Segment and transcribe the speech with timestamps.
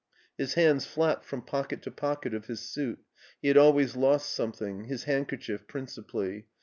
[0.35, 3.01] His hands flapped from pocket to pocket of his suit.
[3.39, 6.47] He had always lost something, his handkerchief principally.